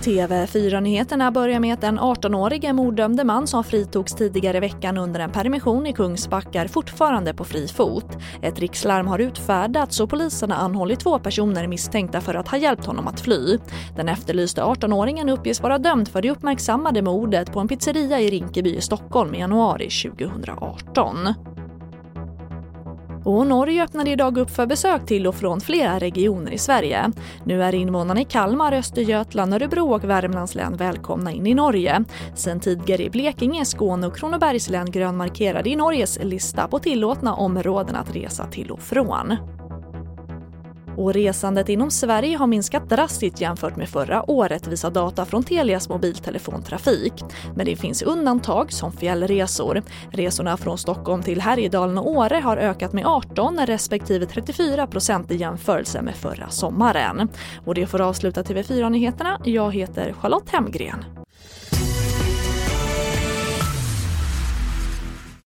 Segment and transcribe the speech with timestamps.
[0.00, 5.30] TV4-nyheterna börjar med att den 18-årige morddömde man som fritogs tidigare i veckan under en
[5.30, 8.06] permission i Kungsbacka är fortfarande på fri fot.
[8.42, 12.86] Ett rikslarm har utfärdats och polisen har anhållit två personer misstänkta för att ha hjälpt
[12.86, 13.58] honom att fly.
[13.96, 18.76] Den efterlyste 18-åringen uppges vara dömd för det uppmärksammade mordet på en pizzeria i Rinkeby
[18.76, 21.16] i Stockholm i januari 2018.
[23.30, 27.12] Och Norge öppnade idag upp för besök till och från flera regioner i Sverige.
[27.44, 32.04] Nu är invånarna i Kalmar, Östergötland, Örebro och Värmlands län välkomna in i Norge.
[32.34, 37.96] Sen tidigare i Blekinge, Skåne och Kronobergs län grönmarkerade i Norges lista på tillåtna områden
[37.96, 39.36] att resa till och från.
[41.00, 45.88] Och resandet inom Sverige har minskat drastiskt jämfört med förra året visar data från Telias
[45.88, 47.12] mobiltelefontrafik.
[47.56, 49.82] Men det finns undantag som fjällresor.
[50.10, 55.36] Resorna från Stockholm till Härjedalen och Åre har ökat med 18 respektive 34 procent i
[55.36, 57.28] jämförelse med förra sommaren.
[57.64, 59.40] Och det får avsluta TV4-nyheterna.
[59.44, 61.19] Jag heter Charlotte Hemgren.